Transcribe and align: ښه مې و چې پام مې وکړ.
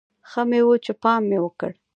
ښه 0.29 0.41
مې 0.49 0.61
و 0.65 0.69
چې 0.85 0.91
پام 1.01 1.21
مې 1.29 1.37
وکړ. 1.43 1.71